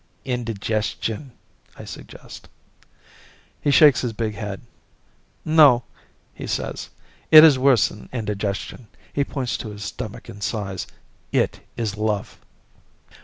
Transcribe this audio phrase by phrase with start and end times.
[0.25, 1.31] "Indigestion,"
[1.77, 2.49] I suggest.
[3.61, 4.61] He shakes his big head.
[5.45, 5.83] "No,"
[6.33, 6.89] he says,
[7.29, 10.87] "it is worse than indigestion." He points to his stomach and sighs.
[11.31, 12.39] "It is love."